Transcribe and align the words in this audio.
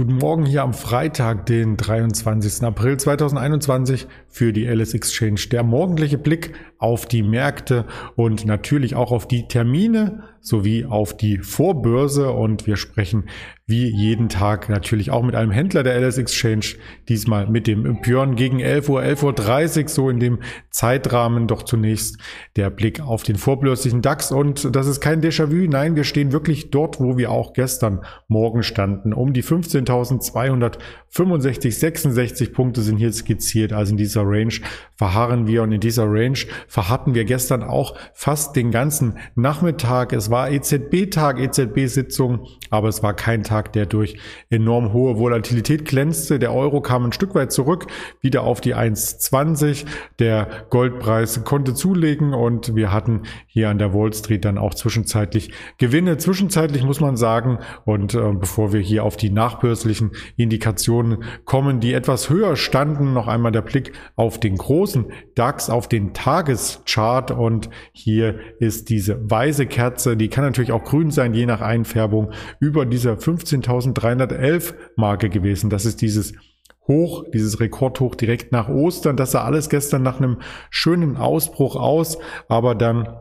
Guten 0.00 0.16
Morgen 0.16 0.46
hier 0.46 0.62
am 0.62 0.72
Freitag, 0.72 1.44
den 1.44 1.76
23. 1.76 2.64
April 2.64 2.96
2021 2.96 4.06
für 4.28 4.50
die 4.50 4.64
LS 4.64 4.94
Exchange. 4.94 5.42
Der 5.52 5.62
morgendliche 5.62 6.16
Blick 6.16 6.54
auf 6.78 7.04
die 7.04 7.22
Märkte 7.22 7.84
und 8.16 8.46
natürlich 8.46 8.94
auch 8.94 9.12
auf 9.12 9.28
die 9.28 9.46
Termine 9.46 10.22
sowie 10.40 10.86
auf 10.86 11.14
die 11.14 11.36
Vorbörse 11.36 12.30
und 12.30 12.66
wir 12.66 12.76
sprechen 12.76 13.24
wie 13.70 13.88
jeden 13.88 14.28
Tag 14.28 14.68
natürlich 14.68 15.10
auch 15.10 15.22
mit 15.22 15.34
einem 15.34 15.52
Händler 15.52 15.82
der 15.82 15.98
LS 15.98 16.18
Exchange, 16.18 16.66
diesmal 17.08 17.46
mit 17.46 17.66
dem 17.66 18.00
Björn 18.02 18.36
gegen 18.36 18.60
11 18.60 18.88
Uhr, 18.88 19.00
11.30 19.00 19.82
Uhr, 19.82 19.88
so 19.88 20.10
in 20.10 20.20
dem 20.20 20.40
Zeitrahmen. 20.70 21.46
Doch 21.46 21.62
zunächst 21.62 22.18
der 22.56 22.70
Blick 22.70 23.00
auf 23.00 23.22
den 23.22 23.36
vorbörslichen 23.36 24.02
DAX 24.02 24.32
und 24.32 24.74
das 24.74 24.86
ist 24.86 25.00
kein 25.00 25.22
Déjà-vu, 25.22 25.68
nein, 25.68 25.96
wir 25.96 26.04
stehen 26.04 26.32
wirklich 26.32 26.70
dort, 26.70 27.00
wo 27.00 27.16
wir 27.16 27.30
auch 27.30 27.52
gestern 27.52 28.00
Morgen 28.28 28.62
standen. 28.62 29.12
Um 29.12 29.32
die 29.32 29.44
15.265, 29.44 31.70
66 31.70 32.52
Punkte 32.52 32.82
sind 32.82 32.96
hier 32.96 33.12
skizziert, 33.12 33.72
also 33.72 33.92
in 33.92 33.96
dieser 33.96 34.22
Range 34.24 34.54
verharren 34.96 35.46
wir 35.46 35.62
und 35.62 35.72
in 35.72 35.80
dieser 35.80 36.06
Range 36.06 36.38
verharrten 36.66 37.14
wir 37.14 37.24
gestern 37.24 37.62
auch 37.62 37.96
fast 38.14 38.56
den 38.56 38.70
ganzen 38.70 39.18
Nachmittag. 39.34 40.12
Es 40.12 40.30
war 40.30 40.50
EZB-Tag, 40.50 41.38
EZB-Sitzung, 41.38 42.46
aber 42.70 42.88
es 42.88 43.02
war 43.02 43.14
kein 43.14 43.42
Tag, 43.42 43.59
der 43.68 43.86
durch 43.86 44.18
enorm 44.48 44.92
hohe 44.92 45.18
Volatilität 45.18 45.84
glänzte. 45.84 46.38
Der 46.38 46.52
Euro 46.54 46.80
kam 46.80 47.04
ein 47.04 47.12
Stück 47.12 47.34
weit 47.34 47.52
zurück, 47.52 47.86
wieder 48.20 48.42
auf 48.42 48.60
die 48.60 48.74
1,20. 48.74 49.86
Der 50.18 50.48
Goldpreis 50.70 51.44
konnte 51.44 51.74
zulegen 51.74 52.34
und 52.34 52.74
wir 52.74 52.92
hatten 52.92 53.22
hier 53.46 53.70
an 53.70 53.78
der 53.78 53.94
Wall 53.94 54.12
Street 54.12 54.44
dann 54.44 54.58
auch 54.58 54.74
zwischenzeitlich 54.74 55.52
Gewinne. 55.78 56.16
Zwischenzeitlich 56.16 56.84
muss 56.84 57.00
man 57.00 57.16
sagen, 57.16 57.58
und 57.84 58.14
äh, 58.14 58.32
bevor 58.32 58.72
wir 58.72 58.80
hier 58.80 59.04
auf 59.04 59.16
die 59.16 59.30
nachbörslichen 59.30 60.12
Indikationen 60.36 61.24
kommen, 61.44 61.80
die 61.80 61.92
etwas 61.92 62.30
höher 62.30 62.56
standen, 62.56 63.12
noch 63.12 63.28
einmal 63.28 63.52
der 63.52 63.62
Blick 63.62 63.92
auf 64.16 64.40
den 64.40 64.56
großen 64.56 65.06
DAX, 65.34 65.70
auf 65.70 65.88
den 65.88 66.12
Tageschart 66.14 67.30
und 67.30 67.70
hier 67.92 68.38
ist 68.58 68.90
diese 68.90 69.30
weiße 69.30 69.66
Kerze, 69.66 70.16
die 70.16 70.28
kann 70.28 70.44
natürlich 70.44 70.72
auch 70.72 70.84
grün 70.84 71.10
sein, 71.10 71.34
je 71.34 71.46
nach 71.46 71.60
Einfärbung, 71.60 72.32
über 72.58 72.86
dieser 72.86 73.16
15.311 73.50 74.74
Marke 74.96 75.28
gewesen. 75.28 75.70
Das 75.70 75.84
ist 75.84 76.00
dieses 76.02 76.34
Hoch, 76.86 77.24
dieses 77.32 77.60
Rekordhoch 77.60 78.14
direkt 78.14 78.52
nach 78.52 78.68
Ostern. 78.68 79.16
Das 79.16 79.32
sah 79.32 79.44
alles 79.44 79.68
gestern 79.68 80.02
nach 80.02 80.18
einem 80.18 80.40
schönen 80.70 81.16
Ausbruch 81.16 81.76
aus, 81.76 82.18
aber 82.48 82.74
dann 82.74 83.20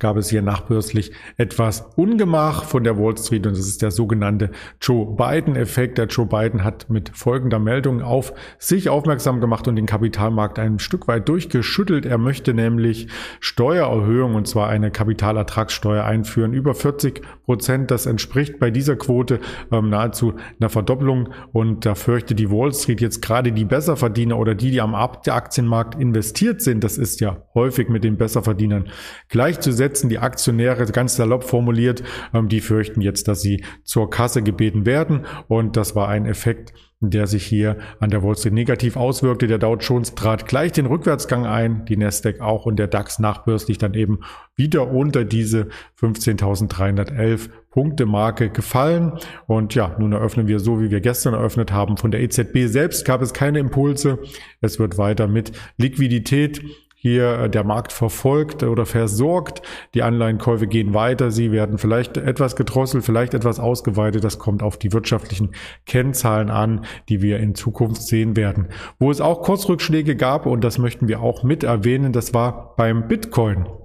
gab 0.00 0.16
es 0.16 0.30
hier 0.30 0.42
nachbörslich 0.42 1.12
etwas 1.36 1.86
Ungemach 1.94 2.64
von 2.64 2.82
der 2.82 2.98
Wall 2.98 3.16
Street 3.16 3.46
und 3.46 3.56
das 3.56 3.68
ist 3.68 3.82
der 3.82 3.90
sogenannte 3.90 4.50
Joe 4.80 5.14
Biden-Effekt. 5.14 5.98
Der 5.98 6.06
Joe 6.06 6.26
Biden 6.26 6.64
hat 6.64 6.88
mit 6.90 7.10
folgender 7.14 7.58
Meldung 7.58 8.02
auf 8.02 8.32
sich 8.58 8.88
aufmerksam 8.88 9.40
gemacht 9.40 9.68
und 9.68 9.76
den 9.76 9.86
Kapitalmarkt 9.86 10.58
ein 10.58 10.78
Stück 10.78 11.06
weit 11.06 11.28
durchgeschüttelt. 11.28 12.06
Er 12.06 12.18
möchte 12.18 12.54
nämlich 12.54 13.08
Steuererhöhung 13.40 14.34
und 14.34 14.48
zwar 14.48 14.68
eine 14.68 14.90
Kapitalertragssteuer 14.90 16.04
einführen. 16.04 16.54
Über 16.54 16.74
40 16.74 17.22
Prozent, 17.44 17.90
das 17.90 18.06
entspricht 18.06 18.58
bei 18.58 18.70
dieser 18.70 18.96
Quote 18.96 19.38
ähm, 19.70 19.90
nahezu 19.90 20.34
einer 20.58 20.70
Verdoppelung 20.70 21.28
und 21.52 21.84
da 21.84 21.94
fürchte 21.94 22.34
die 22.34 22.50
Wall 22.50 22.72
Street 22.72 23.02
jetzt 23.02 23.20
gerade 23.20 23.52
die 23.52 23.66
Besserverdiener 23.66 24.38
oder 24.38 24.54
die, 24.54 24.70
die 24.70 24.80
am 24.80 24.94
Aktienmarkt 24.94 26.00
investiert 26.00 26.62
sind, 26.62 26.82
das 26.82 26.96
ist 26.96 27.20
ja 27.20 27.42
häufig 27.54 27.90
mit 27.90 28.02
den 28.02 28.16
Besserverdienern 28.16 28.88
gleichzusetzen 29.28 29.89
setzen. 29.90 30.08
Die 30.08 30.18
Aktionäre, 30.18 30.86
ganz 30.86 31.16
salopp 31.16 31.44
formuliert, 31.44 32.02
ähm, 32.32 32.48
die 32.48 32.60
fürchten 32.60 33.00
jetzt, 33.00 33.28
dass 33.28 33.42
sie 33.42 33.64
zur 33.84 34.10
Kasse 34.10 34.42
gebeten 34.42 34.86
werden. 34.86 35.26
Und 35.48 35.76
das 35.76 35.96
war 35.96 36.08
ein 36.08 36.26
Effekt, 36.26 36.72
der 37.02 37.26
sich 37.26 37.46
hier 37.46 37.78
an 37.98 38.10
der 38.10 38.22
Wall 38.22 38.36
Street 38.36 38.52
negativ 38.52 38.96
auswirkte. 38.96 39.46
Der 39.46 39.58
Dow 39.58 39.76
Jones 39.76 40.14
trat 40.14 40.46
gleich 40.46 40.72
den 40.72 40.84
Rückwärtsgang 40.84 41.46
ein, 41.46 41.86
die 41.86 41.96
Nasdaq 41.96 42.40
auch 42.40 42.66
und 42.66 42.76
der 42.78 42.88
DAX 42.88 43.18
nachbörslich 43.18 43.78
dann 43.78 43.94
eben 43.94 44.20
wieder 44.54 44.90
unter 44.90 45.24
diese 45.24 45.68
15.311 45.98 47.48
Punkte 47.70 48.04
Marke 48.04 48.50
gefallen. 48.50 49.12
Und 49.46 49.74
ja, 49.74 49.96
nun 49.98 50.12
eröffnen 50.12 50.46
wir 50.46 50.60
so, 50.60 50.80
wie 50.80 50.90
wir 50.90 51.00
gestern 51.00 51.32
eröffnet 51.32 51.72
haben. 51.72 51.96
Von 51.96 52.10
der 52.10 52.20
EZB 52.20 52.66
selbst 52.66 53.06
gab 53.06 53.22
es 53.22 53.32
keine 53.32 53.60
Impulse. 53.60 54.18
Es 54.60 54.78
wird 54.78 54.98
weiter 54.98 55.26
mit 55.26 55.52
Liquidität 55.78 56.60
hier 57.02 57.38
äh, 57.38 57.50
der 57.50 57.64
Markt 57.64 57.94
verfolgt 57.94 58.62
oder 58.62 58.84
versorgt. 58.84 59.62
Die 59.94 60.02
Anleihenkäufe 60.02 60.66
gehen 60.66 60.92
weiter. 60.92 61.30
Sie 61.30 61.50
werden 61.50 61.78
vielleicht 61.78 62.18
etwas 62.18 62.56
gedrosselt, 62.56 63.04
vielleicht 63.04 63.32
etwas 63.32 63.58
ausgeweitet. 63.58 64.22
Das 64.22 64.38
kommt 64.38 64.62
auf 64.62 64.76
die 64.76 64.92
wirtschaftlichen 64.92 65.52
Kennzahlen 65.86 66.50
an, 66.50 66.84
die 67.08 67.22
wir 67.22 67.38
in 67.38 67.54
Zukunft 67.54 68.02
sehen 68.02 68.36
werden. 68.36 68.68
Wo 68.98 69.10
es 69.10 69.22
auch 69.22 69.40
Kursrückschläge 69.40 70.14
gab, 70.14 70.44
und 70.44 70.62
das 70.62 70.76
möchten 70.76 71.08
wir 71.08 71.22
auch 71.22 71.42
mit 71.42 71.64
erwähnen, 71.64 72.12
das 72.12 72.34
war 72.34 72.74
beim 72.76 73.08
Bitcoin. 73.08 73.79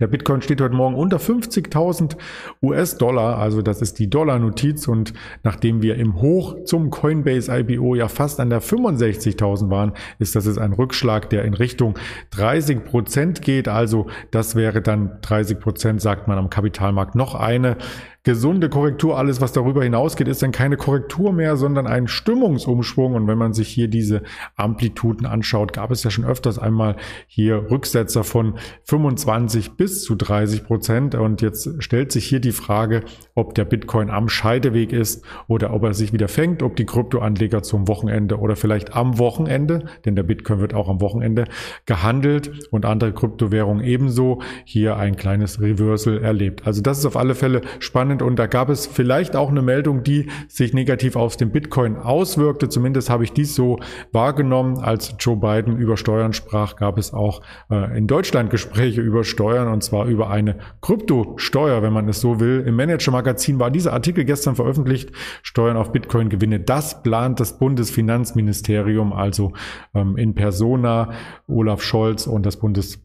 Der 0.00 0.06
Bitcoin 0.06 0.40
steht 0.40 0.62
heute 0.62 0.74
Morgen 0.74 0.94
unter 0.94 1.18
50.000 1.18 2.16
US-Dollar, 2.62 3.36
also 3.36 3.60
das 3.60 3.82
ist 3.82 3.98
die 3.98 4.08
Dollar-Notiz 4.08 4.88
und 4.88 5.12
nachdem 5.42 5.82
wir 5.82 5.96
im 5.96 6.22
Hoch 6.22 6.64
zum 6.64 6.88
Coinbase 6.88 7.54
IPO 7.54 7.94
ja 7.94 8.08
fast 8.08 8.40
an 8.40 8.48
der 8.48 8.62
65.000 8.62 9.68
waren, 9.68 9.92
ist 10.18 10.34
das 10.34 10.46
jetzt 10.46 10.58
ein 10.58 10.72
Rückschlag, 10.72 11.28
der 11.28 11.44
in 11.44 11.52
Richtung 11.52 11.98
30 12.30 12.82
Prozent 12.82 13.42
geht. 13.42 13.68
Also 13.68 14.06
das 14.30 14.56
wäre 14.56 14.80
dann 14.80 15.18
30 15.20 15.60
Prozent, 15.60 16.00
sagt 16.00 16.28
man 16.28 16.38
am 16.38 16.48
Kapitalmarkt, 16.48 17.14
noch 17.14 17.34
eine 17.34 17.76
gesunde 18.22 18.68
Korrektur. 18.68 19.16
Alles, 19.16 19.40
was 19.40 19.52
darüber 19.52 19.82
hinausgeht, 19.82 20.28
ist 20.28 20.42
dann 20.42 20.52
keine 20.52 20.76
Korrektur 20.76 21.32
mehr, 21.32 21.56
sondern 21.56 21.86
ein 21.86 22.08
Stimmungsumschwung. 22.08 23.14
Und 23.14 23.26
wenn 23.26 23.38
man 23.38 23.52
sich 23.52 23.68
hier 23.68 23.88
diese 23.88 24.22
Amplituden 24.56 25.26
anschaut, 25.26 25.72
gab 25.72 25.90
es 25.90 26.02
ja 26.02 26.10
schon 26.10 26.24
öfters 26.24 26.58
einmal 26.58 26.96
hier 27.26 27.70
Rücksetzer 27.70 28.24
von 28.24 28.58
25 28.84 29.72
bis 29.72 30.02
zu 30.02 30.14
30 30.14 30.64
Prozent. 30.64 31.14
Und 31.14 31.40
jetzt 31.40 31.82
stellt 31.82 32.12
sich 32.12 32.26
hier 32.26 32.40
die 32.40 32.52
Frage, 32.52 33.02
ob 33.34 33.54
der 33.54 33.64
Bitcoin 33.64 34.10
am 34.10 34.28
Scheideweg 34.28 34.92
ist 34.92 35.24
oder 35.48 35.72
ob 35.72 35.84
er 35.84 35.94
sich 35.94 36.12
wieder 36.12 36.28
fängt, 36.28 36.62
ob 36.62 36.76
die 36.76 36.86
Kryptoanleger 36.86 37.62
zum 37.62 37.88
Wochenende 37.88 38.38
oder 38.38 38.56
vielleicht 38.56 38.94
am 38.94 39.18
Wochenende, 39.18 39.86
denn 40.04 40.14
der 40.14 40.24
Bitcoin 40.24 40.60
wird 40.60 40.74
auch 40.74 40.88
am 40.88 41.00
Wochenende 41.00 41.46
gehandelt 41.86 42.68
und 42.70 42.84
andere 42.84 43.12
Kryptowährungen 43.12 43.84
ebenso 43.84 44.42
hier 44.64 44.96
ein 44.96 45.16
kleines 45.16 45.60
Reversal 45.60 46.18
erlebt. 46.22 46.66
Also 46.66 46.82
das 46.82 46.98
ist 46.98 47.06
auf 47.06 47.16
alle 47.16 47.34
Fälle 47.34 47.62
spannend 47.78 48.09
spannend 48.10 48.22
und 48.22 48.38
da 48.38 48.46
gab 48.46 48.68
es 48.68 48.86
vielleicht 48.86 49.36
auch 49.36 49.50
eine 49.50 49.62
Meldung, 49.62 50.02
die 50.02 50.26
sich 50.48 50.74
negativ 50.74 51.16
auf 51.16 51.36
den 51.36 51.50
Bitcoin 51.50 51.96
auswirkte. 51.96 52.68
Zumindest 52.68 53.10
habe 53.10 53.24
ich 53.24 53.32
dies 53.32 53.54
so 53.54 53.78
wahrgenommen. 54.12 54.78
Als 54.78 55.14
Joe 55.18 55.36
Biden 55.36 55.76
über 55.76 55.96
Steuern 55.96 56.32
sprach, 56.32 56.76
gab 56.76 56.98
es 56.98 57.12
auch 57.12 57.42
äh, 57.70 57.96
in 57.96 58.06
Deutschland 58.06 58.50
Gespräche 58.50 59.00
über 59.00 59.24
Steuern 59.24 59.68
und 59.68 59.82
zwar 59.82 60.06
über 60.06 60.30
eine 60.30 60.56
Kryptosteuer, 60.80 61.82
wenn 61.82 61.92
man 61.92 62.08
es 62.08 62.20
so 62.20 62.40
will. 62.40 62.64
Im 62.66 62.76
Manager-Magazin 62.76 63.58
war 63.58 63.70
dieser 63.70 63.92
Artikel 63.92 64.24
gestern 64.24 64.56
veröffentlicht. 64.56 65.12
Steuern 65.42 65.76
auf 65.76 65.92
Bitcoin-Gewinne. 65.92 66.60
Das 66.60 67.02
plant 67.02 67.40
das 67.40 67.58
Bundesfinanzministerium, 67.58 69.12
also 69.12 69.52
ähm, 69.94 70.16
in 70.16 70.34
Persona, 70.34 71.12
Olaf 71.46 71.82
Scholz 71.82 72.26
und 72.26 72.46
das 72.46 72.56
Bundes 72.56 73.00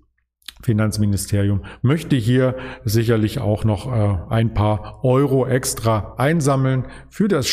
Finanzministerium 0.66 1.64
möchte 1.84 2.16
hier 2.16 2.56
sicherlich 2.84 3.40
auch 3.40 3.64
noch 3.64 3.86
äh, 3.86 4.34
ein 4.34 4.54
paar 4.54 5.06
Euro 5.06 5.46
extra 5.46 6.16
einsammeln 6.18 6.88
für 7.10 7.28
das 7.28 7.48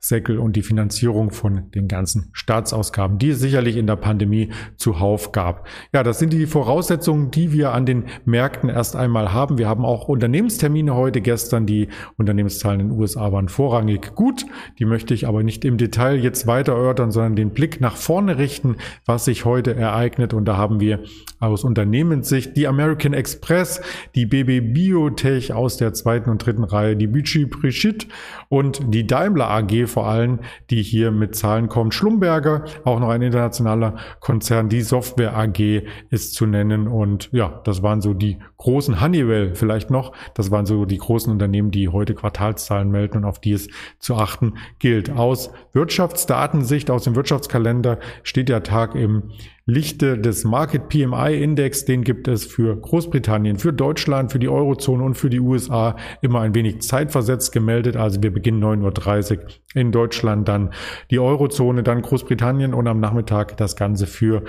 Staatssäckel 0.00 0.38
und 0.38 0.56
die 0.56 0.62
Finanzierung 0.62 1.30
von 1.30 1.70
den 1.72 1.86
ganzen 1.86 2.30
Staatsausgaben, 2.32 3.18
die 3.18 3.30
es 3.30 3.40
sicherlich 3.40 3.76
in 3.76 3.86
der 3.86 3.96
Pandemie 3.96 4.48
zuhauf 4.76 5.30
gab. 5.30 5.68
Ja, 5.92 6.02
das 6.02 6.18
sind 6.18 6.32
die 6.32 6.46
Voraussetzungen, 6.46 7.30
die 7.30 7.52
wir 7.52 7.72
an 7.72 7.84
den 7.84 8.04
Märkten 8.24 8.70
erst 8.70 8.96
einmal 8.96 9.34
haben. 9.34 9.58
Wir 9.58 9.68
haben 9.68 9.84
auch 9.84 10.08
Unternehmenstermine 10.08 10.94
heute. 10.94 11.20
Gestern 11.20 11.66
die 11.66 11.88
Unternehmenszahlen 12.16 12.80
in 12.80 12.88
den 12.88 12.98
USA 12.98 13.30
waren 13.30 13.48
vorrangig 13.48 14.14
gut. 14.14 14.46
Die 14.78 14.86
möchte 14.86 15.12
ich 15.12 15.28
aber 15.28 15.42
nicht 15.42 15.66
im 15.66 15.76
Detail 15.76 16.16
jetzt 16.16 16.46
weiter 16.46 16.72
erörtern, 16.72 17.10
sondern 17.10 17.36
den 17.36 17.50
Blick 17.50 17.80
nach 17.82 17.96
vorne 17.96 18.38
richten, 18.38 18.76
was 19.04 19.26
sich 19.26 19.44
heute 19.44 19.74
ereignet. 19.74 20.32
Und 20.32 20.46
da 20.46 20.56
haben 20.56 20.80
wir 20.80 21.00
aus 21.40 21.62
Unternehmenssicht 21.62 22.30
sich 22.30 22.54
die 22.54 22.66
American 22.66 23.12
Express, 23.12 23.82
die 24.14 24.24
BB 24.24 24.72
Biotech 24.72 25.52
aus 25.52 25.76
der 25.76 25.92
zweiten 25.92 26.30
und 26.30 26.44
dritten 26.44 26.64
Reihe, 26.64 26.96
die 26.96 27.06
Büchi 27.06 27.44
Brigitte 27.44 28.06
und 28.48 28.80
die 28.94 29.06
Daimler 29.06 29.50
AG 29.50 29.89
vor 29.90 30.06
allem, 30.06 30.40
die 30.70 30.82
hier 30.82 31.10
mit 31.10 31.34
Zahlen 31.34 31.68
kommt. 31.68 31.94
Schlumberger, 31.94 32.64
auch 32.84 33.00
noch 33.00 33.10
ein 33.10 33.22
internationaler 33.22 33.96
Konzern, 34.20 34.68
die 34.68 34.82
Software 34.82 35.36
AG 35.36 35.82
ist 36.10 36.34
zu 36.34 36.46
nennen 36.46 36.88
und 36.88 37.28
ja, 37.32 37.60
das 37.64 37.82
waren 37.82 38.00
so 38.00 38.14
die 38.14 38.38
großen 38.56 39.00
Honeywell 39.00 39.54
vielleicht 39.54 39.90
noch. 39.90 40.12
Das 40.34 40.50
waren 40.50 40.66
so 40.66 40.84
die 40.84 40.98
großen 40.98 41.32
Unternehmen, 41.32 41.70
die 41.70 41.88
heute 41.88 42.14
Quartalszahlen 42.14 42.90
melden 42.90 43.18
und 43.18 43.24
auf 43.24 43.40
die 43.40 43.52
es 43.52 43.68
zu 43.98 44.16
achten 44.16 44.54
gilt. 44.78 45.10
Aus 45.10 45.50
Wirtschaftsdatensicht, 45.72 46.90
aus 46.90 47.04
dem 47.04 47.16
Wirtschaftskalender 47.16 47.98
steht 48.22 48.48
der 48.48 48.62
Tag 48.62 48.94
im 48.94 49.30
Lichte 49.66 50.18
des 50.18 50.44
Market 50.44 50.88
PMI 50.88 51.42
Index, 51.42 51.84
den 51.84 52.02
gibt 52.02 52.28
es 52.28 52.44
für 52.44 52.76
Großbritannien, 52.76 53.58
für 53.58 53.72
Deutschland, 53.72 54.32
für 54.32 54.38
die 54.38 54.48
Eurozone 54.48 55.02
und 55.02 55.14
für 55.14 55.30
die 55.30 55.40
USA 55.40 55.96
immer 56.22 56.40
ein 56.40 56.54
wenig 56.54 56.80
zeitversetzt 56.80 57.52
gemeldet. 57.52 57.96
Also 57.96 58.22
wir 58.22 58.32
beginnen 58.32 58.62
9.30 58.62 59.38
Uhr 59.38 59.44
in 59.74 59.92
Deutschland, 59.92 60.48
dann 60.48 60.70
die 61.10 61.18
Eurozone, 61.18 61.82
dann 61.82 62.02
Großbritannien 62.02 62.74
und 62.74 62.88
am 62.88 63.00
Nachmittag 63.00 63.56
das 63.56 63.76
Ganze 63.76 64.06
für 64.06 64.44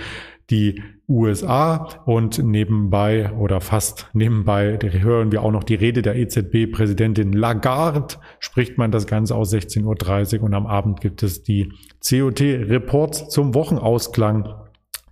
die 0.50 0.82
USA 1.08 1.88
und 2.06 2.44
nebenbei 2.44 3.32
oder 3.34 3.62
fast 3.62 4.10
nebenbei 4.14 4.78
hören 4.82 5.32
wir 5.32 5.44
auch 5.44 5.52
noch 5.52 5.64
die 5.64 5.76
Rede 5.76 6.02
der 6.02 6.16
EZB-Präsidentin 6.16 7.34
Lagarde, 7.34 8.16
spricht 8.40 8.78
man 8.78 8.92
das 8.92 9.08
Ganze 9.08 9.36
aus 9.36 9.54
16.30 9.54 10.40
Uhr 10.40 10.44
und 10.44 10.54
am 10.54 10.68
Abend 10.68 11.02
gibt 11.02 11.24
es 11.24 11.44
die 11.44 11.72
COT-Reports 12.08 13.30
zum 13.30 13.54
Wochenausklang 13.54 14.54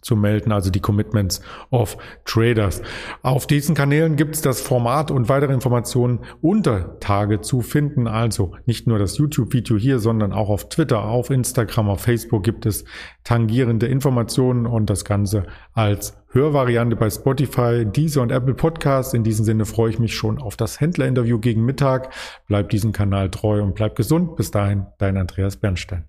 zu 0.01 0.15
melden, 0.15 0.51
also 0.51 0.69
die 0.69 0.79
Commitments 0.79 1.41
of 1.71 1.97
Traders. 2.25 2.81
Auf 3.21 3.47
diesen 3.47 3.75
Kanälen 3.75 4.15
gibt 4.15 4.35
es 4.35 4.41
das 4.41 4.61
Format 4.61 5.11
und 5.11 5.29
weitere 5.29 5.53
Informationen 5.53 6.19
unter 6.41 6.99
Tage 6.99 7.41
zu 7.41 7.61
finden. 7.61 8.07
Also 8.07 8.55
nicht 8.65 8.87
nur 8.87 8.99
das 8.99 9.17
YouTube-Video 9.17 9.77
hier, 9.77 9.99
sondern 9.99 10.33
auch 10.33 10.49
auf 10.49 10.69
Twitter, 10.69 11.03
auf 11.03 11.29
Instagram, 11.29 11.89
auf 11.89 12.01
Facebook 12.01 12.43
gibt 12.43 12.65
es 12.65 12.85
tangierende 13.23 13.87
Informationen 13.87 14.65
und 14.65 14.89
das 14.89 15.05
Ganze 15.05 15.45
als 15.73 16.17
Hörvariante 16.31 16.95
bei 16.95 17.09
Spotify, 17.09 17.85
Deezer 17.85 18.21
und 18.21 18.31
Apple 18.31 18.53
Podcasts. 18.53 19.13
In 19.13 19.23
diesem 19.23 19.45
Sinne 19.45 19.65
freue 19.65 19.89
ich 19.89 19.99
mich 19.99 20.15
schon 20.15 20.39
auf 20.39 20.55
das 20.55 20.79
Händlerinterview 20.79 21.39
gegen 21.39 21.65
Mittag. 21.65 22.13
Bleib 22.47 22.69
diesem 22.69 22.91
Kanal 22.91 23.31
treu 23.31 23.63
und 23.63 23.73
bleib 23.73 23.95
gesund. 23.95 24.35
Bis 24.35 24.51
dahin, 24.51 24.85
dein 24.99 25.17
Andreas 25.17 25.57
Bernstein. 25.57 26.05